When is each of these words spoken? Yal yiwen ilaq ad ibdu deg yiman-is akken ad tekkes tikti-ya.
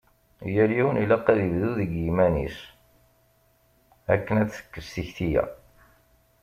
Yal 0.53 0.71
yiwen 0.77 1.01
ilaq 1.03 1.25
ad 1.31 1.39
ibdu 1.47 1.69
deg 1.79 1.89
yiman-is 2.01 2.57
akken 4.13 4.35
ad 4.41 4.49
tekkes 4.53 4.87
tikti-ya. 4.93 5.43